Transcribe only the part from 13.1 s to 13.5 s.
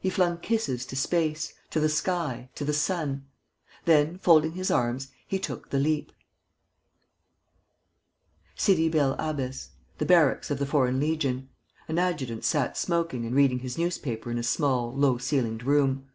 and